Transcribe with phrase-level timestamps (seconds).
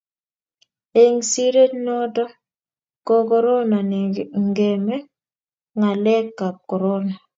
[1.03, 2.23] eng siret noto
[3.07, 3.99] ko korona ne
[4.47, 4.95] ngeme
[5.77, 7.13] ngalek ab korona